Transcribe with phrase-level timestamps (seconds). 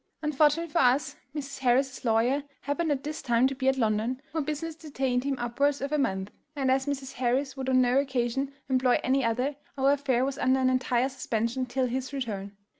[0.23, 1.59] "Unfortunately for us, Mrs.
[1.59, 5.79] Harris's lawyer happened at this time to be at London, where business detained him upwards
[5.79, 7.13] of a month, and, as Mrs.
[7.13, 11.67] Harris would on no occasion employ any other, our affair was under an entire suspension
[11.67, 12.57] till his return.